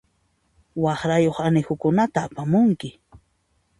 Waqrayuq 0.83 1.37
anihukunata 1.47 2.17
apamunki. 2.25 2.89